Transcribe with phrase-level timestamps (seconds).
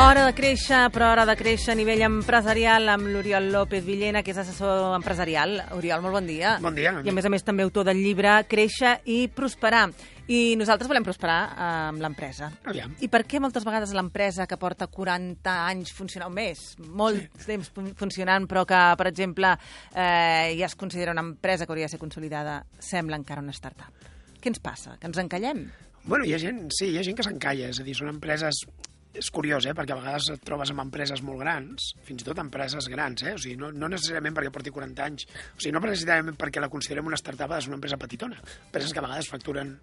[0.00, 4.32] Hora de créixer, però hora de créixer a nivell empresarial amb l'Oriol López Villena, que
[4.32, 5.58] és assessor empresarial.
[5.76, 6.56] Oriol, molt bon dia.
[6.64, 6.94] Bon dia.
[7.04, 9.84] I a més a més també autor del llibre Créixer i prosperar.
[10.32, 12.48] I nosaltres volem prosperar eh, amb l'empresa.
[12.72, 12.94] Aviam.
[13.04, 17.46] I per què moltes vegades l'empresa que porta 40 anys funcionant, o més, molt sí.
[17.52, 19.52] temps fun- funcionant, però que, per exemple,
[19.92, 23.92] eh, ja es considera una empresa que hauria de ser consolidada, sembla encara una startup?
[24.40, 24.96] Què ens passa?
[24.98, 25.66] Que ens encallem?
[26.04, 28.64] Bueno, hi ha gent, sí, hi ha gent que s'encalla, és a dir, són empreses...
[29.12, 32.38] És curiós, eh?, perquè a vegades et trobes amb empreses molt grans, fins i tot
[32.40, 33.34] empreses grans, eh?
[33.36, 36.70] O sigui, no, no necessàriament perquè porti 40 anys, o sigui, no necessàriament perquè la
[36.72, 38.40] considerem una startup, és una empresa petitona.
[38.70, 39.74] Empreses que a vegades facturen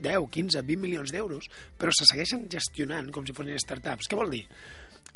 [0.00, 1.46] 10, 15, 20 milions d'euros,
[1.78, 4.10] però se segueixen gestionant com si fossin startups.
[4.10, 4.42] Què vol dir?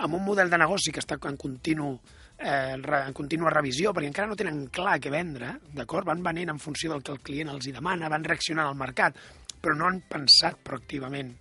[0.04, 1.90] Amb un model de negoci que està en continu
[2.38, 6.06] eh, en contínua revisió, perquè encara no tenen clar què vendre, d'acord?
[6.06, 9.18] Van venent en funció del que el client els hi demana, van reaccionant al mercat,
[9.58, 11.34] però no han pensat proactivament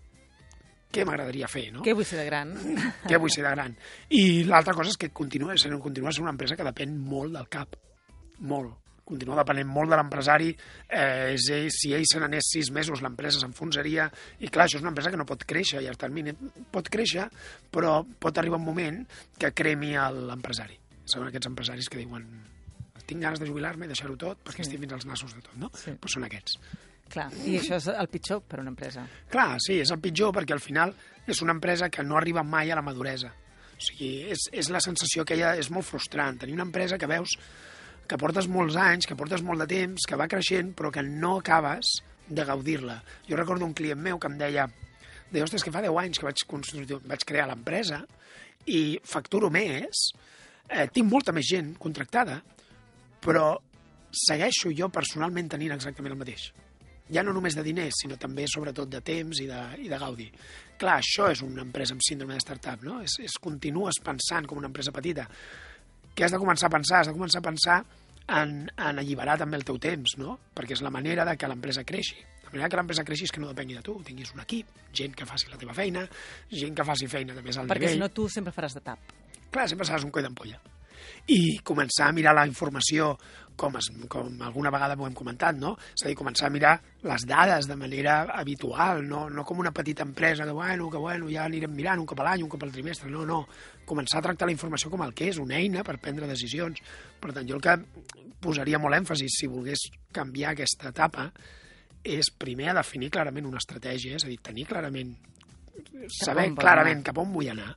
[0.91, 1.81] què m'agradaria fer, no?
[1.83, 2.53] Què vull ser de gran?
[3.07, 3.75] què vull ser de gran.
[4.09, 7.47] I l'altra cosa és que continua sent, continua sent una empresa que depèn molt del
[7.49, 7.75] cap,
[8.39, 8.75] molt.
[9.07, 10.49] Continua depenent molt de l'empresari,
[10.89, 14.09] eh, és ell, si ell se n'anés sis mesos l'empresa s'enfonsaria,
[14.43, 16.33] i clar, això és una empresa que no pot créixer a llarg termini.
[16.71, 17.29] Pot créixer,
[17.71, 18.99] però pot arribar un moment
[19.39, 20.75] que cremi el- l'empresari.
[21.07, 22.27] Són aquests empresaris que diuen
[23.07, 24.67] tinc ganes de jubilar-me i deixar-ho tot perquè Sí.
[24.67, 25.71] estic fins als nassos de tot, no?
[25.73, 25.91] Sí.
[25.97, 26.57] Pues són aquests.
[27.11, 29.05] Clar, i això és el pitjor per a una empresa.
[29.31, 30.93] Clar, sí, és el pitjor perquè al final
[31.27, 33.31] és una empresa que no arriba mai a la maduresa.
[33.77, 36.39] O sigui, és, és la sensació que ha, és molt frustrant.
[36.41, 37.37] Tenir una empresa que veus
[38.07, 41.37] que portes molts anys, que portes molt de temps, que va creixent, però que no
[41.41, 43.01] acabes de gaudir-la.
[43.27, 44.67] Jo recordo un client meu que em deia
[45.31, 48.01] deia, ostres, que fa 10 anys que vaig, construir, vaig crear l'empresa
[48.71, 50.07] i facturo més,
[50.69, 52.39] eh, tinc molta més gent contractada,
[53.23, 53.49] però
[54.11, 56.51] segueixo jo personalment tenint exactament el mateix
[57.13, 60.27] ja no només de diners, sinó també sobretot de temps i de, i de gaudi.
[60.77, 62.99] Clar, això és una empresa amb síndrome de startup, no?
[63.01, 65.27] És, és continues pensant com una empresa petita.
[66.13, 67.01] Què has de començar a pensar?
[67.01, 67.77] Has de començar a pensar
[68.27, 70.37] en, en alliberar també el teu temps, no?
[70.53, 72.17] Perquè és la manera de que l'empresa creixi.
[72.47, 75.15] La manera que l'empresa creixi és que no depengui de tu, tinguis un equip, gent
[75.17, 76.05] que faci la teva feina,
[76.51, 78.05] gent que faci feina de més alt Perquè si nivell.
[78.05, 79.13] no tu sempre faràs de tap.
[79.51, 80.59] Clar, sempre seràs un coll d'ampolla.
[81.31, 83.13] I començar a mirar la informació,
[83.57, 85.73] com, es, com alguna vegada ho hem comentat, no?
[85.97, 89.73] És a dir, començar a mirar les dades de manera habitual, no, no com una
[89.75, 92.63] petita empresa que, bueno, que bueno, ja anirem mirant un cop a l'any, un cop
[92.63, 93.41] al trimestre, no, no.
[93.89, 96.79] Començar a tractar la informació com el que és, una eina per prendre decisions.
[97.19, 97.75] Per tant, jo el que
[98.43, 101.31] posaria molt èmfasi, si volgués canviar aquesta etapa,
[102.07, 105.15] és primer a definir clarament una estratègia, és a dir, tenir clarament,
[106.21, 107.73] saber clarament cap on vull anar,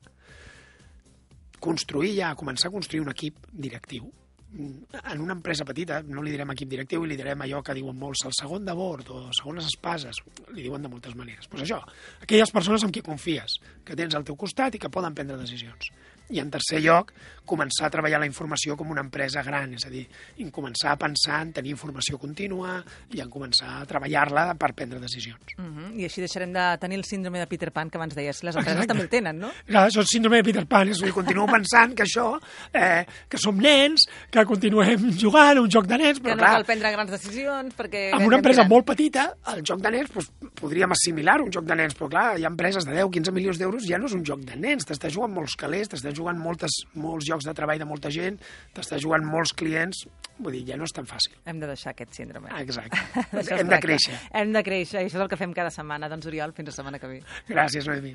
[1.60, 4.08] construir ja, començar a construir un equip directiu.
[4.50, 7.98] En una empresa petita no li direm equip directiu i li direm allò que diuen
[7.98, 10.18] molts, el segon de bord o segones espases,
[10.50, 11.46] li diuen de moltes maneres.
[11.46, 11.78] Doncs això,
[12.24, 15.92] aquelles persones amb qui confies, que tens al teu costat i que poden prendre decisions.
[16.30, 17.12] I en tercer lloc,
[17.50, 20.04] començar a treballar la informació com una empresa gran, és a dir,
[20.42, 22.78] en començar a pensar en tenir informació contínua
[23.16, 25.56] i en començar a treballar-la per prendre decisions.
[25.58, 25.90] Uh -huh.
[25.98, 28.42] I així deixarem de tenir el síndrome de Peter Pan que abans deies.
[28.44, 28.88] Les empreses Exacte.
[28.88, 29.50] també el tenen, no?
[29.66, 32.40] Clar, això és síndrome de Peter Pan, és a dir, continuo pensant que això,
[32.72, 36.42] eh, que som nens, que continuem jugant a un joc de nens, Que però no
[36.42, 38.12] clar, cal prendre grans decisions perquè...
[38.12, 41.74] amb una empresa molt petita, el joc de nens, doncs, podríem assimilar un joc de
[41.74, 44.40] nens, però clar, hi ha empreses de 10-15 milions d'euros, ja no és un joc
[44.40, 48.12] de nens, t'estàs jugant molts calés, t'estàs jugant moltes, molts llocs de treball de molta
[48.14, 48.38] gent,
[48.76, 50.04] t'estàs jugant molts clients,
[50.40, 51.38] vull dir, ja no és tan fàcil.
[51.48, 52.52] Hem de deixar aquest síndrome.
[52.60, 53.00] Exacte.
[53.60, 54.18] Hem de créixer.
[54.42, 56.10] Hem de créixer, i això és el que fem cada setmana.
[56.12, 57.22] Doncs, Oriol, fins la setmana que ve.
[57.50, 58.14] Gràcies, Noemi.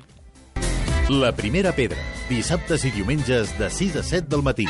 [1.06, 4.66] La primera pedra, dissabtes i diumenges de 6 a 7 del matí.